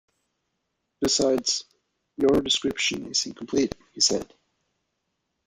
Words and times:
"Besides, 0.99 1.63
your 2.17 2.41
description 2.41 3.05
is 3.11 3.23
incomplete," 3.27 3.75
he 3.91 4.01
said. 4.01 4.33